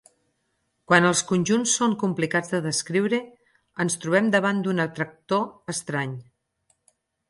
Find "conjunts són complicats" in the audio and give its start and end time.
1.31-2.51